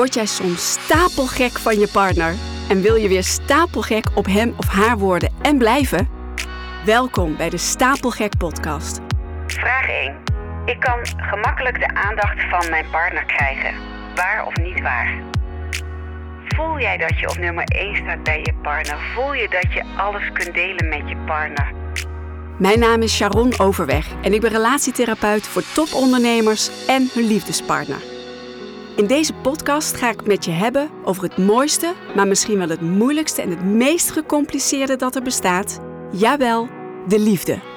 Word 0.00 0.14
jij 0.14 0.26
soms 0.26 0.72
stapelgek 0.72 1.58
van 1.58 1.78
je 1.78 1.88
partner 1.88 2.34
en 2.68 2.80
wil 2.80 2.94
je 2.94 3.08
weer 3.08 3.24
stapelgek 3.24 4.06
op 4.14 4.26
hem 4.26 4.54
of 4.56 4.66
haar 4.66 4.98
worden 4.98 5.32
en 5.42 5.58
blijven? 5.58 6.08
Welkom 6.84 7.36
bij 7.36 7.50
de 7.50 7.56
Stapelgek 7.56 8.36
Podcast. 8.38 9.00
Vraag 9.46 9.88
1. 9.88 10.16
Ik 10.64 10.80
kan 10.80 11.06
gemakkelijk 11.16 11.78
de 11.78 11.94
aandacht 11.94 12.48
van 12.50 12.70
mijn 12.70 12.84
partner 12.90 13.24
krijgen. 13.24 13.74
Waar 14.14 14.46
of 14.46 14.56
niet 14.56 14.80
waar? 14.80 15.22
Voel 16.46 16.78
jij 16.78 16.96
dat 16.96 17.18
je 17.18 17.28
op 17.28 17.38
nummer 17.38 17.64
1 17.64 17.96
staat 17.96 18.22
bij 18.22 18.38
je 18.38 18.54
partner? 18.62 18.98
Voel 19.14 19.34
je 19.34 19.48
dat 19.48 19.72
je 19.72 19.84
alles 19.96 20.32
kunt 20.32 20.54
delen 20.54 20.88
met 20.88 21.08
je 21.08 21.16
partner? 21.26 21.72
Mijn 22.58 22.78
naam 22.78 23.02
is 23.02 23.16
Sharon 23.16 23.58
Overweg 23.58 24.06
en 24.22 24.32
ik 24.32 24.40
ben 24.40 24.50
relatietherapeut 24.50 25.46
voor 25.46 25.62
topondernemers 25.74 26.86
en 26.86 27.08
hun 27.12 27.26
liefdespartner. 27.26 28.09
In 28.96 29.06
deze 29.06 29.32
podcast 29.32 29.94
ga 29.94 30.10
ik 30.10 30.26
met 30.26 30.44
je 30.44 30.50
hebben 30.50 30.90
over 31.04 31.22
het 31.22 31.36
mooiste, 31.36 31.94
maar 32.14 32.28
misschien 32.28 32.58
wel 32.58 32.68
het 32.68 32.80
moeilijkste 32.80 33.42
en 33.42 33.50
het 33.50 33.64
meest 33.64 34.10
gecompliceerde 34.10 34.96
dat 34.96 35.14
er 35.14 35.22
bestaat. 35.22 35.80
Jawel, 36.12 36.68
de 37.08 37.18
liefde. 37.18 37.69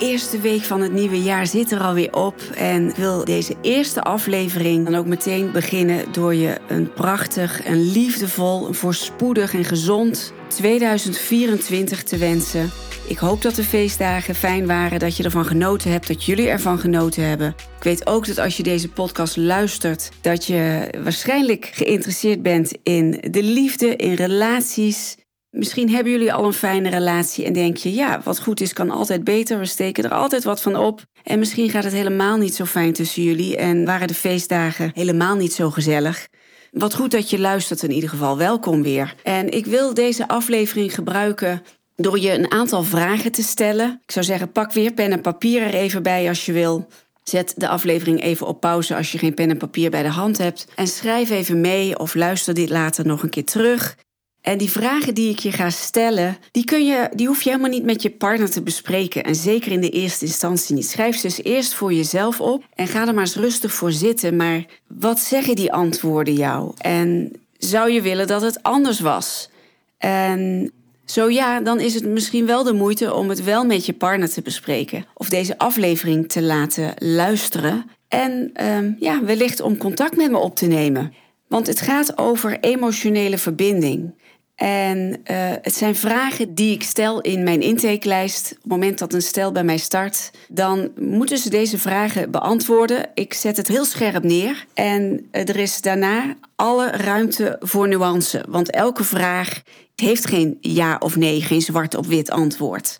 Eerste 0.00 0.40
week 0.40 0.62
van 0.62 0.80
het 0.80 0.92
nieuwe 0.92 1.22
jaar 1.22 1.46
zit 1.46 1.70
er 1.70 1.80
alweer 1.80 2.12
op 2.12 2.40
en 2.56 2.94
wil 2.96 3.24
deze 3.24 3.54
eerste 3.60 4.02
aflevering 4.02 4.84
dan 4.84 4.94
ook 4.94 5.06
meteen 5.06 5.52
beginnen 5.52 6.12
door 6.12 6.34
je 6.34 6.56
een 6.68 6.92
prachtig, 6.92 7.66
een 7.66 7.92
liefdevol, 7.92 8.66
een 8.66 8.74
voorspoedig 8.74 9.54
en 9.54 9.64
gezond 9.64 10.32
2024 10.48 12.02
te 12.02 12.16
wensen. 12.16 12.70
Ik 13.08 13.18
hoop 13.18 13.42
dat 13.42 13.54
de 13.54 13.64
feestdagen 13.64 14.34
fijn 14.34 14.66
waren, 14.66 14.98
dat 14.98 15.16
je 15.16 15.22
ervan 15.22 15.44
genoten 15.44 15.90
hebt, 15.90 16.08
dat 16.08 16.24
jullie 16.24 16.48
ervan 16.48 16.78
genoten 16.78 17.28
hebben. 17.28 17.54
Ik 17.76 17.82
weet 17.82 18.06
ook 18.06 18.26
dat 18.26 18.38
als 18.38 18.56
je 18.56 18.62
deze 18.62 18.88
podcast 18.88 19.36
luistert, 19.36 20.10
dat 20.20 20.46
je 20.46 20.88
waarschijnlijk 21.02 21.70
geïnteresseerd 21.72 22.42
bent 22.42 22.72
in 22.82 23.24
de 23.30 23.42
liefde, 23.42 23.96
in 23.96 24.14
relaties. 24.14 25.16
Misschien 25.54 25.90
hebben 25.90 26.12
jullie 26.12 26.32
al 26.32 26.44
een 26.44 26.52
fijne 26.52 26.90
relatie 26.90 27.44
en 27.44 27.52
denk 27.52 27.76
je, 27.76 27.94
ja, 27.94 28.20
wat 28.24 28.40
goed 28.40 28.60
is 28.60 28.72
kan 28.72 28.90
altijd 28.90 29.24
beter. 29.24 29.58
We 29.58 29.64
steken 29.64 30.04
er 30.04 30.10
altijd 30.10 30.44
wat 30.44 30.62
van 30.62 30.76
op. 30.76 31.02
En 31.22 31.38
misschien 31.38 31.70
gaat 31.70 31.84
het 31.84 31.92
helemaal 31.92 32.36
niet 32.36 32.54
zo 32.54 32.64
fijn 32.64 32.92
tussen 32.92 33.22
jullie 33.22 33.56
en 33.56 33.84
waren 33.84 34.08
de 34.08 34.14
feestdagen 34.14 34.90
helemaal 34.94 35.36
niet 35.36 35.52
zo 35.52 35.70
gezellig. 35.70 36.28
Wat 36.70 36.94
goed 36.94 37.10
dat 37.10 37.30
je 37.30 37.38
luistert 37.38 37.82
in 37.82 37.90
ieder 37.90 38.08
geval. 38.08 38.36
Welkom 38.36 38.82
weer. 38.82 39.14
En 39.22 39.50
ik 39.50 39.66
wil 39.66 39.94
deze 39.94 40.28
aflevering 40.28 40.94
gebruiken 40.94 41.62
door 41.96 42.18
je 42.18 42.32
een 42.32 42.50
aantal 42.50 42.82
vragen 42.82 43.32
te 43.32 43.42
stellen. 43.42 44.00
Ik 44.06 44.12
zou 44.12 44.24
zeggen, 44.24 44.52
pak 44.52 44.72
weer 44.72 44.92
pen 44.92 45.12
en 45.12 45.20
papier 45.20 45.62
er 45.62 45.74
even 45.74 46.02
bij 46.02 46.28
als 46.28 46.46
je 46.46 46.52
wil. 46.52 46.86
Zet 47.24 47.54
de 47.56 47.68
aflevering 47.68 48.22
even 48.22 48.46
op 48.46 48.60
pauze 48.60 48.96
als 48.96 49.12
je 49.12 49.18
geen 49.18 49.34
pen 49.34 49.50
en 49.50 49.56
papier 49.56 49.90
bij 49.90 50.02
de 50.02 50.08
hand 50.08 50.38
hebt. 50.38 50.66
En 50.74 50.86
schrijf 50.86 51.30
even 51.30 51.60
mee 51.60 51.98
of 51.98 52.14
luister 52.14 52.54
dit 52.54 52.70
later 52.70 53.06
nog 53.06 53.22
een 53.22 53.30
keer 53.30 53.44
terug. 53.44 53.96
En 54.44 54.58
die 54.58 54.70
vragen 54.70 55.14
die 55.14 55.30
ik 55.30 55.38
je 55.38 55.52
ga 55.52 55.70
stellen, 55.70 56.36
die, 56.50 56.64
kun 56.64 56.86
je, 56.86 57.08
die 57.14 57.26
hoef 57.26 57.42
je 57.42 57.50
helemaal 57.50 57.70
niet 57.70 57.84
met 57.84 58.02
je 58.02 58.10
partner 58.10 58.50
te 58.50 58.62
bespreken. 58.62 59.24
En 59.24 59.34
zeker 59.34 59.72
in 59.72 59.80
de 59.80 59.90
eerste 59.90 60.24
instantie 60.24 60.74
niet. 60.74 60.86
Schrijf 60.86 61.16
ze 61.16 61.26
dus 61.26 61.42
eerst 61.42 61.74
voor 61.74 61.92
jezelf 61.92 62.40
op 62.40 62.64
en 62.74 62.86
ga 62.86 63.06
er 63.06 63.14
maar 63.14 63.24
eens 63.24 63.36
rustig 63.36 63.72
voor 63.72 63.92
zitten. 63.92 64.36
Maar 64.36 64.64
wat 64.86 65.20
zeggen 65.20 65.56
die 65.56 65.72
antwoorden 65.72 66.34
jou? 66.34 66.72
En 66.78 67.32
zou 67.58 67.90
je 67.90 68.02
willen 68.02 68.26
dat 68.26 68.42
het 68.42 68.62
anders 68.62 69.00
was? 69.00 69.50
En 69.98 70.72
zo 71.04 71.30
ja, 71.30 71.60
dan 71.60 71.80
is 71.80 71.94
het 71.94 72.06
misschien 72.06 72.46
wel 72.46 72.62
de 72.62 72.72
moeite 72.72 73.14
om 73.14 73.28
het 73.28 73.44
wel 73.44 73.64
met 73.64 73.86
je 73.86 73.92
partner 73.92 74.30
te 74.30 74.42
bespreken. 74.42 75.06
Of 75.14 75.28
deze 75.28 75.58
aflevering 75.58 76.28
te 76.28 76.42
laten 76.42 76.94
luisteren. 76.98 77.90
En 78.08 78.50
ehm, 78.54 78.92
ja, 78.98 79.24
wellicht 79.24 79.60
om 79.60 79.76
contact 79.76 80.16
met 80.16 80.30
me 80.30 80.38
op 80.38 80.56
te 80.56 80.66
nemen. 80.66 81.12
Want 81.48 81.66
het 81.66 81.80
gaat 81.80 82.18
over 82.18 82.58
emotionele 82.60 83.38
verbinding. 83.38 84.14
En 84.54 85.08
uh, 85.08 85.14
het 85.62 85.74
zijn 85.74 85.96
vragen 85.96 86.54
die 86.54 86.74
ik 86.74 86.82
stel 86.82 87.20
in 87.20 87.42
mijn 87.42 87.60
intakelijst. 87.60 88.50
Op 88.50 88.62
het 88.62 88.70
moment 88.70 88.98
dat 88.98 89.12
een 89.12 89.22
stel 89.22 89.52
bij 89.52 89.64
mij 89.64 89.76
start, 89.76 90.30
dan 90.48 90.90
moeten 90.98 91.38
ze 91.38 91.50
deze 91.50 91.78
vragen 91.78 92.30
beantwoorden. 92.30 93.10
Ik 93.14 93.34
zet 93.34 93.56
het 93.56 93.68
heel 93.68 93.84
scherp 93.84 94.22
neer. 94.22 94.66
En 94.74 95.28
er 95.30 95.56
is 95.56 95.80
daarna 95.80 96.36
alle 96.56 96.90
ruimte 96.90 97.56
voor 97.60 97.88
nuance. 97.88 98.44
Want 98.48 98.70
elke 98.70 99.04
vraag 99.04 99.62
heeft 99.94 100.26
geen 100.26 100.58
ja 100.60 100.96
of 100.98 101.16
nee, 101.16 101.40
geen 101.40 101.62
zwart 101.62 101.94
op 101.94 102.06
wit 102.06 102.30
antwoord. 102.30 102.98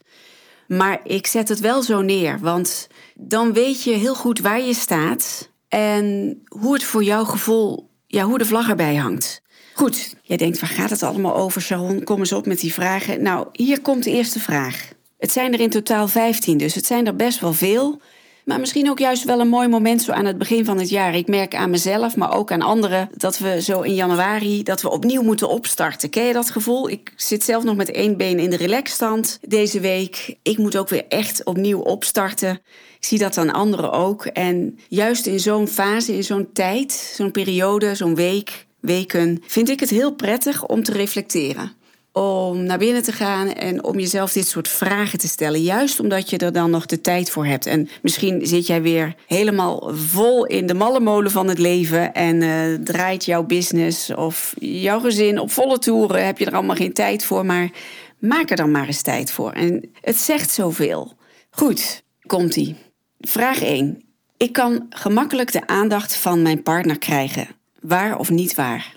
Maar 0.68 1.00
ik 1.04 1.26
zet 1.26 1.48
het 1.48 1.60
wel 1.60 1.82
zo 1.82 2.00
neer, 2.02 2.38
want 2.40 2.88
dan 3.14 3.52
weet 3.52 3.82
je 3.82 3.92
heel 3.92 4.14
goed 4.14 4.40
waar 4.40 4.60
je 4.60 4.74
staat 4.74 5.50
en 5.68 6.38
hoe 6.48 6.72
het 6.72 6.84
voor 6.84 7.04
jouw 7.04 7.24
gevoel, 7.24 7.90
ja, 8.06 8.24
hoe 8.24 8.38
de 8.38 8.44
vlag 8.44 8.68
erbij 8.68 8.94
hangt. 8.94 9.42
Goed, 9.74 10.14
jij 10.22 10.36
denkt, 10.36 10.60
waar 10.60 10.70
gaat 10.70 10.90
het 10.90 11.02
allemaal 11.02 11.36
over, 11.36 11.62
Sharon? 11.62 12.04
Kom 12.04 12.18
eens 12.18 12.32
op 12.32 12.46
met 12.46 12.60
die 12.60 12.72
vragen. 12.72 13.22
Nou, 13.22 13.46
hier 13.52 13.80
komt 13.80 14.04
de 14.04 14.10
eerste 14.10 14.40
vraag. 14.40 14.92
Het 15.18 15.32
zijn 15.32 15.52
er 15.52 15.60
in 15.60 15.70
totaal 15.70 16.08
15, 16.08 16.58
dus 16.58 16.74
het 16.74 16.86
zijn 16.86 17.06
er 17.06 17.16
best 17.16 17.40
wel 17.40 17.52
veel. 17.52 18.00
Maar 18.44 18.60
misschien 18.60 18.90
ook 18.90 18.98
juist 18.98 19.24
wel 19.24 19.40
een 19.40 19.48
mooi 19.48 19.68
moment 19.68 20.02
zo 20.02 20.12
aan 20.12 20.24
het 20.24 20.38
begin 20.38 20.64
van 20.64 20.78
het 20.78 20.88
jaar. 20.88 21.14
Ik 21.14 21.28
merk 21.28 21.54
aan 21.54 21.70
mezelf, 21.70 22.16
maar 22.16 22.36
ook 22.36 22.52
aan 22.52 22.62
anderen, 22.62 23.08
dat 23.16 23.38
we 23.38 23.62
zo 23.62 23.80
in 23.80 23.94
januari 23.94 24.62
dat 24.62 24.82
we 24.82 24.90
opnieuw 24.90 25.22
moeten 25.22 25.48
opstarten. 25.48 26.10
Ken 26.10 26.24
je 26.24 26.32
dat 26.32 26.50
gevoel? 26.50 26.90
Ik 26.90 27.12
zit 27.16 27.44
zelf 27.44 27.64
nog 27.64 27.76
met 27.76 27.90
één 27.90 28.16
been 28.16 28.38
in 28.38 28.50
de 28.50 28.56
relaxstand 28.56 29.38
deze 29.40 29.80
week. 29.80 30.36
Ik 30.42 30.58
moet 30.58 30.76
ook 30.76 30.88
weer 30.88 31.04
echt 31.08 31.44
opnieuw 31.44 31.80
opstarten. 31.80 32.60
Ik 32.98 33.04
zie 33.04 33.18
dat 33.18 33.38
aan 33.38 33.52
anderen 33.52 33.92
ook. 33.92 34.24
En 34.24 34.78
juist 34.88 35.26
in 35.26 35.40
zo'n 35.40 35.68
fase, 35.68 36.16
in 36.16 36.24
zo'n 36.24 36.48
tijd, 36.52 36.92
zo'n 36.92 37.30
periode, 37.30 37.94
zo'n 37.94 38.14
week, 38.14 38.66
weken, 38.84 39.42
vind 39.46 39.68
ik 39.68 39.80
het 39.80 39.90
heel 39.90 40.12
prettig 40.12 40.66
om 40.66 40.82
te 40.82 40.92
reflecteren 40.92 41.72
om 42.14 42.62
naar 42.62 42.78
binnen 42.78 43.02
te 43.02 43.12
gaan 43.12 43.52
en 43.52 43.84
om 43.84 43.98
jezelf 43.98 44.32
dit 44.32 44.46
soort 44.46 44.68
vragen 44.68 45.18
te 45.18 45.28
stellen. 45.28 45.62
Juist 45.62 46.00
omdat 46.00 46.30
je 46.30 46.38
er 46.38 46.52
dan 46.52 46.70
nog 46.70 46.86
de 46.86 47.00
tijd 47.00 47.30
voor 47.30 47.46
hebt. 47.46 47.66
En 47.66 47.88
misschien 48.02 48.46
zit 48.46 48.66
jij 48.66 48.82
weer 48.82 49.14
helemaal 49.26 49.90
vol 49.94 50.46
in 50.46 50.66
de 50.66 50.74
malle 50.74 51.00
molen 51.00 51.30
van 51.30 51.48
het 51.48 51.58
leven 51.58 52.12
en 52.12 52.42
uh, 52.42 52.74
draait 52.84 53.24
jouw 53.24 53.42
business 53.42 54.14
of 54.14 54.54
jouw 54.58 55.00
gezin 55.00 55.38
op 55.38 55.50
volle 55.50 55.78
toeren. 55.78 56.26
Heb 56.26 56.38
je 56.38 56.46
er 56.46 56.54
allemaal 56.54 56.76
geen 56.76 56.92
tijd 56.92 57.24
voor, 57.24 57.46
maar 57.46 57.70
maak 58.18 58.50
er 58.50 58.56
dan 58.56 58.70
maar 58.70 58.86
eens 58.86 59.02
tijd 59.02 59.30
voor. 59.30 59.52
En 59.52 59.90
het 60.00 60.16
zegt 60.16 60.50
zoveel. 60.50 61.16
Goed, 61.50 62.02
komt-ie. 62.26 62.76
Vraag 63.20 63.62
1. 63.62 64.02
Ik 64.36 64.52
kan 64.52 64.86
gemakkelijk 64.90 65.52
de 65.52 65.66
aandacht 65.66 66.16
van 66.16 66.42
mijn 66.42 66.62
partner 66.62 66.98
krijgen. 66.98 67.48
Waar 67.86 68.18
of 68.18 68.30
niet 68.30 68.54
waar? 68.54 68.96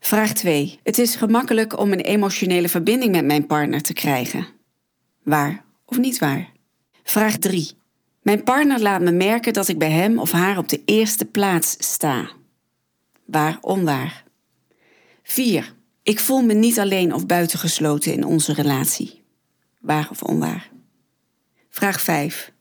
Vraag 0.00 0.32
2. 0.32 0.78
Het 0.82 0.98
is 0.98 1.16
gemakkelijk 1.16 1.78
om 1.78 1.92
een 1.92 2.00
emotionele 2.00 2.68
verbinding 2.68 3.12
met 3.12 3.24
mijn 3.24 3.46
partner 3.46 3.82
te 3.82 3.92
krijgen. 3.92 4.46
Waar 5.22 5.64
of 5.84 5.98
niet 5.98 6.18
waar? 6.18 6.52
Vraag 7.02 7.36
3. 7.36 7.70
Mijn 8.22 8.42
partner 8.42 8.80
laat 8.80 9.00
me 9.00 9.10
merken 9.10 9.52
dat 9.52 9.68
ik 9.68 9.78
bij 9.78 9.90
hem 9.90 10.18
of 10.18 10.30
haar 10.30 10.58
op 10.58 10.68
de 10.68 10.82
eerste 10.84 11.24
plaats 11.24 11.76
sta. 11.78 12.30
Waar 13.24 13.58
onwaar? 13.60 14.24
4. 15.22 15.74
Ik 16.02 16.20
voel 16.20 16.42
me 16.42 16.54
niet 16.54 16.78
alleen 16.78 17.14
of 17.14 17.26
buitengesloten 17.26 18.12
in 18.12 18.24
onze 18.24 18.52
relatie. 18.52 19.22
Waar 19.80 20.08
of 20.10 20.22
onwaar? 20.22 20.70
Vraag 21.68 22.00
5. 22.00 22.52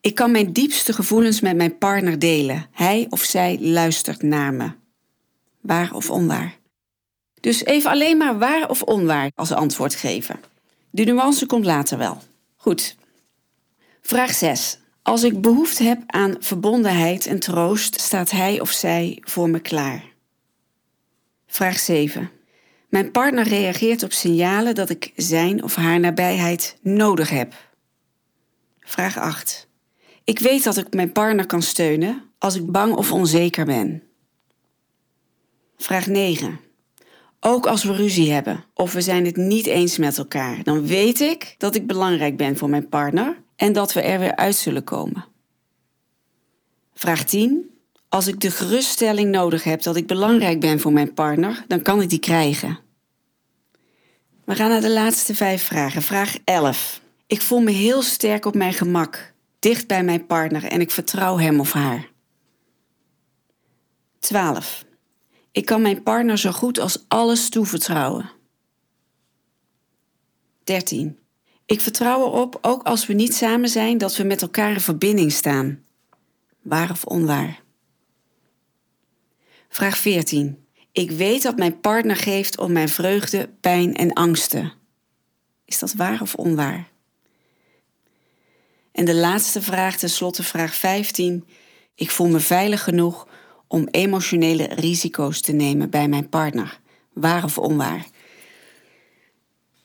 Ik 0.00 0.14
kan 0.14 0.30
mijn 0.30 0.52
diepste 0.52 0.92
gevoelens 0.92 1.40
met 1.40 1.56
mijn 1.56 1.78
partner 1.78 2.18
delen. 2.18 2.66
Hij 2.70 3.06
of 3.10 3.22
zij 3.22 3.58
luistert 3.60 4.22
naar 4.22 4.54
me. 4.54 4.82
Waar 5.64 5.94
of 5.94 6.10
onwaar? 6.10 6.58
Dus 7.40 7.64
even 7.64 7.90
alleen 7.90 8.16
maar 8.16 8.38
waar 8.38 8.68
of 8.68 8.82
onwaar 8.82 9.30
als 9.34 9.52
antwoord 9.52 9.94
geven. 9.94 10.40
De 10.90 11.04
nuance 11.04 11.46
komt 11.46 11.64
later 11.64 11.98
wel. 11.98 12.22
Goed. 12.56 12.96
Vraag 14.00 14.34
6. 14.34 14.78
Als 15.02 15.22
ik 15.22 15.40
behoefte 15.40 15.82
heb 15.82 16.02
aan 16.06 16.36
verbondenheid 16.38 17.26
en 17.26 17.38
troost, 17.38 18.00
staat 18.00 18.30
hij 18.30 18.60
of 18.60 18.70
zij 18.70 19.18
voor 19.22 19.50
me 19.50 19.60
klaar. 19.60 20.04
Vraag 21.46 21.78
7. 21.78 22.30
Mijn 22.88 23.10
partner 23.10 23.48
reageert 23.48 24.02
op 24.02 24.12
signalen 24.12 24.74
dat 24.74 24.90
ik 24.90 25.12
zijn 25.16 25.62
of 25.62 25.74
haar 25.74 26.00
nabijheid 26.00 26.76
nodig 26.82 27.30
heb. 27.30 27.54
Vraag 28.80 29.18
8. 29.18 29.68
Ik 30.24 30.38
weet 30.38 30.64
dat 30.64 30.76
ik 30.76 30.94
mijn 30.94 31.12
partner 31.12 31.46
kan 31.46 31.62
steunen 31.62 32.22
als 32.38 32.54
ik 32.54 32.70
bang 32.70 32.94
of 32.94 33.12
onzeker 33.12 33.64
ben. 33.64 34.02
Vraag 35.84 36.06
9. 36.06 36.60
Ook 37.40 37.66
als 37.66 37.84
we 37.84 37.92
ruzie 37.92 38.32
hebben 38.32 38.64
of 38.74 38.92
we 38.92 39.00
zijn 39.00 39.24
het 39.24 39.36
niet 39.36 39.66
eens 39.66 39.98
met 39.98 40.18
elkaar, 40.18 40.62
dan 40.62 40.86
weet 40.86 41.20
ik 41.20 41.54
dat 41.58 41.74
ik 41.74 41.86
belangrijk 41.86 42.36
ben 42.36 42.56
voor 42.56 42.68
mijn 42.68 42.88
partner 42.88 43.42
en 43.56 43.72
dat 43.72 43.92
we 43.92 44.00
er 44.00 44.18
weer 44.18 44.36
uit 44.36 44.54
zullen 44.56 44.84
komen. 44.84 45.24
Vraag 46.94 47.24
10. 47.24 47.70
Als 48.08 48.26
ik 48.26 48.40
de 48.40 48.50
geruststelling 48.50 49.30
nodig 49.30 49.64
heb 49.64 49.82
dat 49.82 49.96
ik 49.96 50.06
belangrijk 50.06 50.60
ben 50.60 50.80
voor 50.80 50.92
mijn 50.92 51.14
partner, 51.14 51.64
dan 51.68 51.82
kan 51.82 52.02
ik 52.02 52.08
die 52.08 52.18
krijgen. 52.18 52.78
We 54.44 54.54
gaan 54.54 54.70
naar 54.70 54.80
de 54.80 54.92
laatste 54.92 55.34
vijf 55.34 55.62
vragen. 55.62 56.02
Vraag 56.02 56.36
11. 56.44 57.00
Ik 57.26 57.40
voel 57.40 57.60
me 57.60 57.70
heel 57.70 58.02
sterk 58.02 58.44
op 58.44 58.54
mijn 58.54 58.74
gemak, 58.74 59.32
dicht 59.58 59.86
bij 59.86 60.04
mijn 60.04 60.26
partner 60.26 60.64
en 60.64 60.80
ik 60.80 60.90
vertrouw 60.90 61.38
hem 61.38 61.60
of 61.60 61.72
haar. 61.72 62.10
12. 64.18 64.84
Ik 65.54 65.64
kan 65.64 65.82
mijn 65.82 66.02
partner 66.02 66.38
zo 66.38 66.50
goed 66.50 66.78
als 66.78 67.04
alles 67.08 67.48
toevertrouwen. 67.48 68.30
13. 70.64 71.18
Ik 71.66 71.80
vertrouw 71.80 72.26
erop, 72.26 72.58
ook 72.60 72.82
als 72.82 73.06
we 73.06 73.12
niet 73.12 73.34
samen 73.34 73.68
zijn, 73.68 73.98
dat 73.98 74.16
we 74.16 74.24
met 74.24 74.42
elkaar 74.42 74.70
in 74.70 74.80
verbinding 74.80 75.32
staan. 75.32 75.84
Waar 76.62 76.90
of 76.90 77.04
onwaar? 77.04 77.62
Vraag 79.68 79.98
14. 79.98 80.64
Ik 80.92 81.10
weet 81.10 81.42
dat 81.42 81.56
mijn 81.56 81.80
partner 81.80 82.16
geeft 82.16 82.58
om 82.58 82.72
mijn 82.72 82.88
vreugde, 82.88 83.50
pijn 83.60 83.94
en 83.94 84.12
angsten. 84.12 84.72
Is 85.64 85.78
dat 85.78 85.92
waar 85.92 86.20
of 86.20 86.34
onwaar? 86.34 86.88
En 88.92 89.04
de 89.04 89.14
laatste 89.14 89.62
vraag, 89.62 89.96
tenslotte 89.96 90.42
vraag 90.42 90.74
15. 90.74 91.46
Ik 91.94 92.10
voel 92.10 92.28
me 92.28 92.40
veilig 92.40 92.84
genoeg 92.84 93.26
om 93.68 93.88
emotionele 93.90 94.64
risico's 94.64 95.40
te 95.40 95.52
nemen 95.52 95.90
bij 95.90 96.08
mijn 96.08 96.28
partner. 96.28 96.80
Waar 97.12 97.44
of 97.44 97.58
onwaar? 97.58 98.06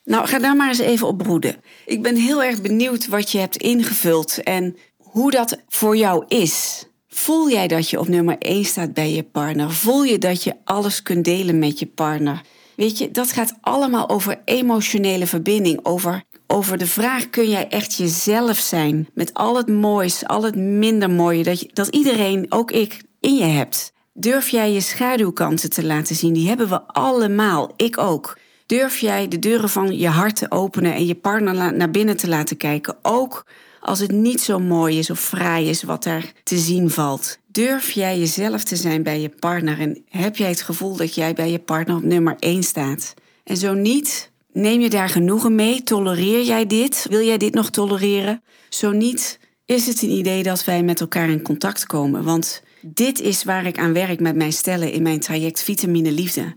Nou, 0.04 0.28
ga 0.28 0.40
daar 0.40 0.56
maar 0.56 0.68
eens 0.68 0.80
even 0.80 1.08
op 1.08 1.18
broeden. 1.18 1.56
Ik 1.86 2.02
ben 2.02 2.16
heel 2.16 2.44
erg 2.44 2.62
benieuwd 2.62 3.08
wat 3.08 3.32
je 3.32 3.38
hebt 3.38 3.58
ingevuld 3.58 4.44
en 4.44 4.78
hoe 4.98 5.32
dat 5.32 5.58
voor 5.68 5.98
jou 5.98 6.26
is. 6.28 6.86
Voel 7.08 7.50
jij 7.50 7.68
dat 7.68 7.90
je 7.90 8.00
op 8.00 8.08
nummer 8.08 8.38
1 8.38 8.66
staat 8.66 8.94
bij 8.94 9.14
je 9.14 9.24
partner? 9.24 9.72
Voel 9.72 10.04
je 10.04 10.18
dat 10.18 10.44
je 10.44 10.56
alles 10.64 11.02
kunt 11.02 11.26
delen 11.26 11.60
met 11.60 11.80
je 11.80 11.86
partner? 11.86 12.42
Weet 12.76 12.98
je, 12.98 13.12
dat 13.12 13.32
gaat 13.32 13.58
allemaal 13.62 14.10
over 14.10 14.42
emotionele 14.46 15.28
verbinding, 15.28 15.80
over, 15.84 16.24
over 16.48 16.78
de 16.78 16.88
vraag: 16.88 17.30
kun 17.30 17.50
jij 17.50 17.68
echt 17.68 17.94
jezelf 17.94 18.58
zijn? 18.58 19.08
Met 19.14 19.34
al 19.34 19.58
het 19.58 19.68
moois, 19.68 20.26
al 20.26 20.44
het 20.44 20.56
minder 20.56 21.10
mooie, 21.10 21.44
dat, 21.44 21.66
dat 21.74 21.88
iedereen, 21.88 22.46
ook 22.50 22.72
ik, 22.72 23.02
in 23.20 23.36
je 23.36 23.44
hebt. 23.44 23.94
Durf 24.14 24.50
jij 24.50 24.72
je 24.72 24.82
schaduwkanten 24.82 25.70
te 25.70 25.86
laten 25.86 26.16
zien? 26.16 26.34
Die 26.34 26.48
hebben 26.48 26.70
we 26.70 26.82
allemaal, 26.82 27.74
ik 27.76 27.98
ook. 27.98 28.38
Durf 28.66 28.98
jij 28.98 29.28
de 29.28 29.40
deuren 29.40 29.70
van 29.70 29.98
je 29.98 30.08
hart 30.08 30.36
te 30.36 30.52
openen 30.52 30.94
en 30.94 31.06
je 31.06 31.16
partner 31.16 31.74
naar 31.74 31.92
binnen 31.92 32.18
te 32.18 32.28
laten 32.28 32.58
kijken? 32.58 32.98
Ook 33.02 33.46
als 33.80 34.00
het 34.00 34.12
niet 34.12 34.42
zo 34.42 34.60
mooi 34.60 34.98
is 34.98 35.10
of 35.10 35.20
fraai 35.20 35.70
is 35.70 35.84
wat 35.84 36.04
daar 36.04 36.32
te 36.44 36.58
zien 36.58 36.90
valt. 36.90 37.38
Durf 37.48 37.92
jij 37.92 38.20
jezelf 38.20 38.64
te 38.64 38.76
zijn 38.76 39.04
bij 39.04 39.22
je 39.22 39.30
partner 39.30 39.80
en 39.80 40.04
heb 40.10 40.36
jij 40.36 40.50
het 40.50 40.62
gevoel 40.62 40.96
dat 40.96 41.16
jij 41.16 41.34
bij 41.34 41.52
je 41.52 41.60
partner 41.60 41.96
op 41.96 42.04
nummer 42.04 42.36
1 42.40 42.64
staat? 42.64 43.14
En 43.44 43.58
zo 43.58 43.74
niet, 43.74 44.32
neem 44.52 44.82
je 44.82 44.90
daar 44.90 45.10
genoegen 45.10 45.56
mee? 45.56 45.84
Tolereer 45.84 46.44
jij 46.44 46.66
dit? 46.66 47.06
Wil 47.10 47.22
jij 47.22 47.38
dit 47.38 47.54
nog 47.54 47.70
tolereren? 47.70 48.44
Zo 48.70 48.92
niet, 48.92 49.40
is 49.66 49.88
het 49.88 50.02
een 50.02 50.12
idee 50.12 50.44
dat 50.44 50.66
wij 50.66 50.84
met 50.84 51.02
elkaar 51.02 51.30
in 51.30 51.42
contact 51.42 51.86
komen. 51.86 52.24
Want 52.24 52.64
dit 52.82 53.20
is 53.20 53.44
waar 53.44 53.66
ik 53.66 53.78
aan 53.78 53.94
werk 53.94 54.20
met 54.20 54.36
mijn 54.36 54.54
stellen 54.54 54.92
in 54.92 55.02
mijn 55.02 55.20
traject 55.20 55.64
Vitamine 55.64 56.12
Liefde. 56.12 56.54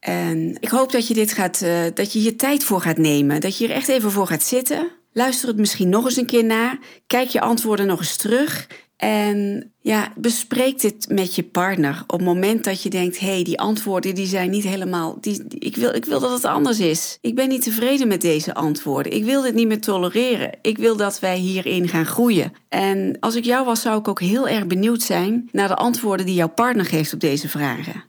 En 0.00 0.56
ik 0.60 0.68
hoop 0.68 0.92
dat 0.92 1.08
je 1.08 1.14
dit 1.14 1.32
gaat, 1.32 1.60
uh, 1.64 1.80
dat 1.94 2.12
je 2.12 2.22
je 2.22 2.36
tijd 2.36 2.64
voor 2.64 2.80
gaat 2.80 2.96
nemen. 2.96 3.40
Dat 3.40 3.58
je 3.58 3.68
er 3.68 3.74
echt 3.74 3.88
even 3.88 4.10
voor 4.10 4.26
gaat 4.26 4.42
zitten. 4.42 4.90
Luister 5.12 5.48
het 5.48 5.56
misschien 5.56 5.88
nog 5.88 6.04
eens 6.04 6.16
een 6.16 6.26
keer 6.26 6.44
na. 6.44 6.78
Kijk 7.06 7.28
je 7.28 7.40
antwoorden 7.40 7.86
nog 7.86 7.98
eens 7.98 8.16
terug. 8.16 8.66
En 8.96 9.72
ja, 9.80 10.12
bespreek 10.16 10.80
dit 10.80 11.06
met 11.08 11.34
je 11.34 11.42
partner. 11.42 12.02
Op 12.06 12.18
het 12.18 12.28
moment 12.28 12.64
dat 12.64 12.82
je 12.82 12.90
denkt: 12.90 13.18
hé, 13.18 13.26
hey, 13.26 13.44
die 13.44 13.60
antwoorden 13.60 14.14
die 14.14 14.26
zijn 14.26 14.50
niet 14.50 14.64
helemaal. 14.64 15.18
Die, 15.20 15.44
ik, 15.48 15.76
wil, 15.76 15.94
ik 15.94 16.04
wil 16.04 16.20
dat 16.20 16.30
het 16.32 16.44
anders 16.44 16.80
is. 16.80 17.18
Ik 17.20 17.34
ben 17.34 17.48
niet 17.48 17.62
tevreden 17.62 18.08
met 18.08 18.20
deze 18.20 18.54
antwoorden. 18.54 19.12
Ik 19.12 19.24
wil 19.24 19.42
dit 19.42 19.54
niet 19.54 19.66
meer 19.66 19.80
tolereren. 19.80 20.50
Ik 20.62 20.78
wil 20.78 20.96
dat 20.96 21.20
wij 21.20 21.36
hierin 21.36 21.88
gaan 21.88 22.06
groeien. 22.06 22.52
En 22.68 23.16
als 23.20 23.34
ik 23.34 23.44
jou 23.44 23.64
was, 23.64 23.80
zou 23.80 23.98
ik 23.98 24.08
ook 24.08 24.20
heel 24.20 24.48
erg 24.48 24.66
benieuwd 24.66 25.02
zijn 25.02 25.48
naar 25.52 25.68
de 25.68 25.76
antwoorden 25.76 26.26
die 26.26 26.34
jouw 26.34 26.48
partner 26.48 26.84
geeft 26.84 27.12
op 27.12 27.20
deze 27.20 27.48
vragen. 27.48 28.04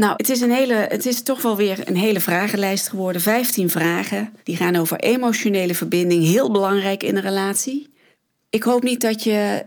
Nou, 0.00 0.12
het 0.16 0.28
is, 0.28 0.40
een 0.40 0.50
hele, 0.50 0.74
het 0.74 1.06
is 1.06 1.22
toch 1.22 1.42
wel 1.42 1.56
weer 1.56 1.88
een 1.88 1.96
hele 1.96 2.20
vragenlijst 2.20 2.88
geworden. 2.88 3.22
15 3.22 3.70
vragen. 3.70 4.32
Die 4.42 4.56
gaan 4.56 4.76
over 4.76 4.96
emotionele 4.96 5.74
verbinding. 5.74 6.24
Heel 6.24 6.50
belangrijk 6.50 7.02
in 7.02 7.16
een 7.16 7.22
relatie. 7.22 7.92
Ik 8.50 8.62
hoop 8.62 8.82
niet 8.82 9.00
dat, 9.00 9.22
je, 9.22 9.64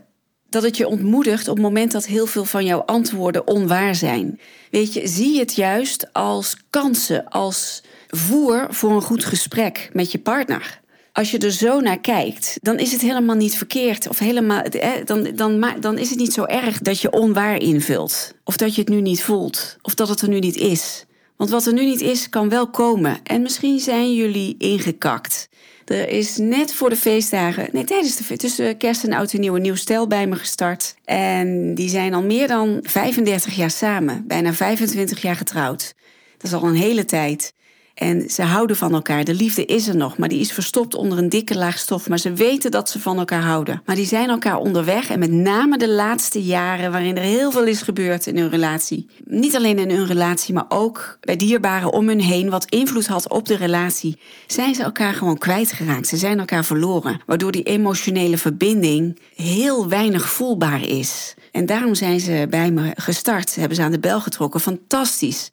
dat 0.49 0.63
het 0.63 0.77
je 0.77 0.87
ontmoedigt 0.87 1.47
op 1.47 1.55
het 1.55 1.63
moment 1.63 1.91
dat 1.91 2.05
heel 2.05 2.25
veel 2.25 2.45
van 2.45 2.65
jouw 2.65 2.79
antwoorden 2.79 3.47
onwaar 3.47 3.95
zijn. 3.95 4.39
Weet 4.71 4.93
je, 4.93 5.07
zie 5.07 5.39
het 5.39 5.55
juist 5.55 6.13
als 6.13 6.57
kansen, 6.69 7.29
als 7.29 7.83
voer 8.07 8.67
voor 8.69 8.91
een 8.91 9.01
goed 9.01 9.25
gesprek 9.25 9.89
met 9.93 10.11
je 10.11 10.19
partner. 10.19 10.81
Als 11.13 11.31
je 11.31 11.37
er 11.37 11.51
zo 11.51 11.79
naar 11.79 11.99
kijkt, 11.99 12.57
dan 12.61 12.79
is 12.79 12.91
het 12.91 13.01
helemaal 13.01 13.35
niet 13.35 13.57
verkeerd. 13.57 14.07
Of 14.09 14.19
helemaal, 14.19 14.63
dan, 15.05 15.27
dan, 15.35 15.65
dan 15.79 15.97
is 15.97 16.09
het 16.09 16.19
niet 16.19 16.33
zo 16.33 16.43
erg 16.43 16.79
dat 16.79 17.01
je 17.01 17.11
onwaar 17.11 17.61
invult. 17.61 18.33
Of 18.43 18.57
dat 18.57 18.75
je 18.75 18.81
het 18.81 18.89
nu 18.89 19.01
niet 19.01 19.23
voelt. 19.23 19.77
Of 19.81 19.95
dat 19.95 20.07
het 20.07 20.21
er 20.21 20.27
nu 20.27 20.39
niet 20.39 20.55
is. 20.55 21.05
Want 21.35 21.49
wat 21.49 21.65
er 21.65 21.73
nu 21.73 21.85
niet 21.85 22.01
is, 22.01 22.29
kan 22.29 22.49
wel 22.49 22.69
komen. 22.69 23.19
En 23.23 23.41
misschien 23.41 23.79
zijn 23.79 24.13
jullie 24.13 24.55
ingekakt. 24.57 25.49
Er 25.85 26.09
is 26.09 26.37
net 26.37 26.73
voor 26.73 26.89
de 26.89 26.95
feestdagen, 26.95 27.69
nee, 27.71 27.83
tijdens 27.83 28.15
de 28.15 28.37
tussen 28.37 28.77
kerst 28.77 29.03
en 29.03 29.13
oud 29.13 29.33
en 29.33 29.39
nieuw, 29.39 29.55
een 29.55 29.61
nieuw 29.61 29.75
stel 29.75 30.07
bij 30.07 30.27
me 30.27 30.35
gestart. 30.35 30.95
En 31.05 31.75
die 31.75 31.89
zijn 31.89 32.13
al 32.13 32.23
meer 32.23 32.47
dan 32.47 32.79
35 32.81 33.53
jaar 33.55 33.71
samen, 33.71 34.23
bijna 34.27 34.53
25 34.53 35.21
jaar 35.21 35.35
getrouwd. 35.35 35.93
Dat 36.37 36.51
is 36.51 36.53
al 36.53 36.67
een 36.67 36.75
hele 36.75 37.05
tijd. 37.05 37.53
En 37.93 38.29
ze 38.29 38.41
houden 38.41 38.75
van 38.75 38.93
elkaar. 38.93 39.23
De 39.23 39.33
liefde 39.33 39.65
is 39.65 39.87
er 39.87 39.95
nog, 39.95 40.17
maar 40.17 40.29
die 40.29 40.39
is 40.39 40.51
verstopt 40.51 40.95
onder 40.95 41.17
een 41.17 41.29
dikke 41.29 41.57
laag 41.57 41.77
stof. 41.79 42.09
Maar 42.09 42.19
ze 42.19 42.33
weten 42.33 42.71
dat 42.71 42.89
ze 42.89 42.99
van 42.99 43.17
elkaar 43.17 43.41
houden. 43.41 43.81
Maar 43.85 43.95
die 43.95 44.05
zijn 44.05 44.29
elkaar 44.29 44.57
onderweg. 44.57 45.09
En 45.09 45.19
met 45.19 45.31
name 45.31 45.77
de 45.77 45.89
laatste 45.89 46.43
jaren, 46.43 46.91
waarin 46.91 47.17
er 47.17 47.23
heel 47.23 47.51
veel 47.51 47.63
is 47.63 47.81
gebeurd 47.81 48.27
in 48.27 48.37
hun 48.37 48.49
relatie. 48.49 49.07
Niet 49.25 49.55
alleen 49.55 49.79
in 49.79 49.89
hun 49.89 50.05
relatie, 50.05 50.53
maar 50.53 50.65
ook 50.69 51.17
bij 51.19 51.35
dierbaren 51.35 51.91
om 51.91 52.07
hun 52.07 52.21
heen, 52.21 52.49
wat 52.49 52.65
invloed 52.69 53.07
had 53.07 53.29
op 53.29 53.45
de 53.45 53.55
relatie. 53.55 54.19
Zijn 54.47 54.75
ze 54.75 54.83
elkaar 54.83 55.13
gewoon 55.13 55.37
kwijtgeraakt. 55.37 56.07
Ze 56.07 56.17
zijn 56.17 56.39
elkaar 56.39 56.65
verloren. 56.65 57.21
Waardoor 57.25 57.51
die 57.51 57.63
emotionele 57.63 58.37
verbinding 58.37 59.19
heel 59.35 59.87
weinig 59.87 60.29
voelbaar 60.29 60.87
is. 60.87 61.33
En 61.51 61.65
daarom 61.65 61.95
zijn 61.95 62.19
ze 62.19 62.47
bij 62.49 62.71
me 62.71 62.91
gestart. 62.95 63.55
Hebben 63.55 63.75
ze 63.75 63.83
aan 63.83 63.91
de 63.91 63.99
bel 63.99 64.21
getrokken. 64.21 64.59
Fantastisch. 64.59 65.51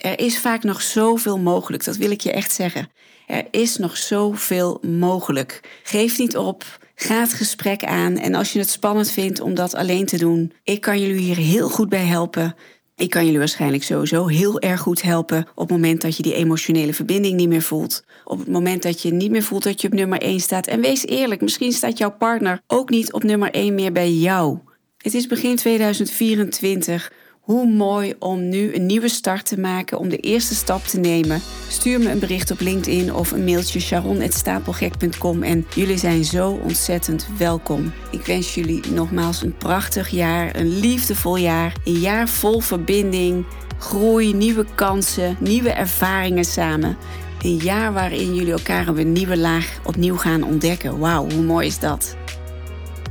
Er 0.00 0.18
is 0.18 0.38
vaak 0.38 0.62
nog 0.62 0.82
zoveel 0.82 1.38
mogelijk, 1.38 1.84
dat 1.84 1.96
wil 1.96 2.10
ik 2.10 2.20
je 2.20 2.32
echt 2.32 2.52
zeggen. 2.52 2.88
Er 3.26 3.46
is 3.50 3.76
nog 3.76 3.96
zoveel 3.96 4.78
mogelijk. 4.86 5.80
Geef 5.82 6.18
niet 6.18 6.36
op. 6.36 6.64
Ga 6.94 7.20
het 7.20 7.32
gesprek 7.32 7.84
aan. 7.84 8.16
En 8.16 8.34
als 8.34 8.52
je 8.52 8.58
het 8.58 8.70
spannend 8.70 9.10
vindt 9.10 9.40
om 9.40 9.54
dat 9.54 9.74
alleen 9.74 10.06
te 10.06 10.18
doen, 10.18 10.52
ik 10.64 10.80
kan 10.80 11.00
jullie 11.00 11.20
hier 11.20 11.36
heel 11.36 11.68
goed 11.68 11.88
bij 11.88 12.04
helpen. 12.04 12.54
Ik 12.96 13.10
kan 13.10 13.24
jullie 13.24 13.38
waarschijnlijk 13.38 13.82
sowieso 13.82 14.26
heel 14.26 14.60
erg 14.60 14.80
goed 14.80 15.02
helpen 15.02 15.46
op 15.54 15.68
het 15.68 15.70
moment 15.70 16.00
dat 16.00 16.16
je 16.16 16.22
die 16.22 16.34
emotionele 16.34 16.94
verbinding 16.94 17.36
niet 17.36 17.48
meer 17.48 17.62
voelt. 17.62 18.04
Op 18.24 18.38
het 18.38 18.48
moment 18.48 18.82
dat 18.82 19.02
je 19.02 19.12
niet 19.12 19.30
meer 19.30 19.42
voelt 19.42 19.62
dat 19.62 19.80
je 19.80 19.86
op 19.86 19.94
nummer 19.94 20.20
1 20.20 20.40
staat. 20.40 20.66
En 20.66 20.80
wees 20.80 21.06
eerlijk, 21.06 21.40
misschien 21.40 21.72
staat 21.72 21.98
jouw 21.98 22.16
partner 22.16 22.60
ook 22.66 22.90
niet 22.90 23.12
op 23.12 23.22
nummer 23.22 23.50
1 23.50 23.74
meer 23.74 23.92
bij 23.92 24.12
jou. 24.12 24.58
Het 24.96 25.14
is 25.14 25.26
begin 25.26 25.56
2024. 25.56 27.12
Hoe 27.42 27.66
mooi 27.66 28.14
om 28.18 28.48
nu 28.48 28.74
een 28.74 28.86
nieuwe 28.86 29.08
start 29.08 29.46
te 29.46 29.60
maken, 29.60 29.98
om 29.98 30.08
de 30.08 30.16
eerste 30.16 30.54
stap 30.54 30.84
te 30.84 30.98
nemen. 30.98 31.40
Stuur 31.68 31.98
me 31.98 32.10
een 32.10 32.18
bericht 32.18 32.50
op 32.50 32.60
LinkedIn 32.60 33.14
of 33.14 33.32
een 33.32 33.44
mailtje 33.44 33.80
sharon.stapelgek.com 33.80 35.42
en 35.42 35.66
jullie 35.74 35.96
zijn 35.96 36.24
zo 36.24 36.50
ontzettend 36.50 37.26
welkom. 37.38 37.92
Ik 38.10 38.26
wens 38.26 38.54
jullie 38.54 38.80
nogmaals 38.90 39.42
een 39.42 39.56
prachtig 39.56 40.08
jaar, 40.08 40.56
een 40.56 40.78
liefdevol 40.78 41.36
jaar, 41.36 41.76
een 41.84 41.98
jaar 41.98 42.28
vol 42.28 42.60
verbinding, 42.60 43.44
groei, 43.78 44.34
nieuwe 44.34 44.66
kansen, 44.74 45.36
nieuwe 45.40 45.70
ervaringen 45.70 46.44
samen. 46.44 46.96
Een 47.40 47.56
jaar 47.56 47.92
waarin 47.92 48.34
jullie 48.34 48.52
elkaar 48.52 48.88
op 48.88 48.96
een 48.96 49.12
nieuwe 49.12 49.38
laag 49.38 49.80
opnieuw 49.84 50.16
gaan 50.16 50.42
ontdekken. 50.42 50.98
Wauw, 50.98 51.30
hoe 51.30 51.42
mooi 51.42 51.66
is 51.66 51.78
dat? 51.78 52.16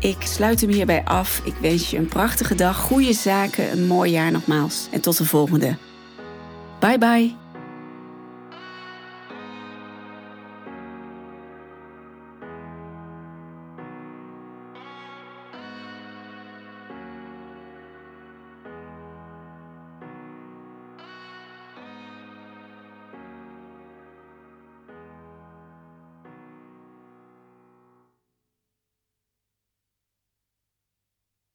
Ik 0.01 0.17
sluit 0.19 0.61
hem 0.61 0.69
hierbij 0.69 1.03
af. 1.03 1.41
Ik 1.43 1.53
wens 1.61 1.89
je 1.89 1.97
een 1.97 2.07
prachtige 2.07 2.55
dag, 2.55 2.77
goede 2.77 3.13
zaken, 3.13 3.71
een 3.71 3.87
mooi 3.87 4.11
jaar 4.11 4.31
nogmaals. 4.31 4.87
En 4.91 5.01
tot 5.01 5.17
de 5.17 5.25
volgende. 5.25 5.75
Bye 6.79 6.97
bye. 6.97 7.40